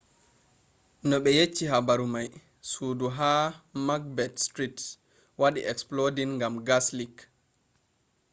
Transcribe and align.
no 1.07 1.15
ɓe 1.23 1.29
yecci 1.37 1.63
habaru 1.71 2.05
mai 2.13 2.27
sudu 2.71 3.07
ha 3.17 3.29
macbeth 3.87 4.37
street 4.47 4.79
wadi 5.39 5.59
exploding 5.71 6.31
gam 6.41 6.55
gas 6.67 6.85
leak 6.97 7.15